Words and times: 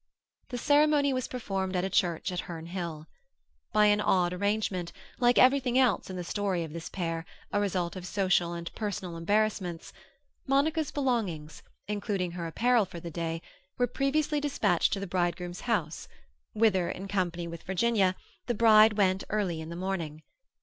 The 0.49 0.57
ceremony 0.57 1.13
was 1.13 1.27
performed 1.27 1.75
at 1.75 1.83
a 1.83 1.89
church 1.91 2.31
at 2.31 2.39
Herne 2.39 2.65
Hill. 2.65 3.05
By 3.71 3.85
an 3.85 4.01
odd 4.01 4.33
arrangement—like 4.33 5.37
everything 5.37 5.77
else 5.77 6.09
in 6.09 6.15
the 6.15 6.23
story 6.23 6.63
of 6.63 6.73
this 6.73 6.89
pair, 6.89 7.23
a 7.53 7.59
result 7.59 7.95
of 7.95 8.07
social 8.07 8.53
and 8.53 8.73
personal 8.73 9.15
embarrassments—Monica's 9.15 10.89
belongings, 10.89 11.61
including 11.87 12.31
her 12.31 12.47
apparel 12.47 12.85
for 12.85 12.99
the 12.99 13.11
day, 13.11 13.43
were 13.77 13.85
previously 13.85 14.39
dispatched 14.41 14.91
to 14.93 14.99
the 14.99 15.05
bridegroom's 15.05 15.61
house, 15.61 16.07
whither, 16.53 16.89
in 16.89 17.07
company 17.07 17.47
with 17.47 17.61
Virginia, 17.61 18.15
the 18.47 18.55
bride 18.55 18.93
went 18.93 19.23
early 19.29 19.61
in 19.61 19.69
the 19.69 19.75
morning. 19.75 20.23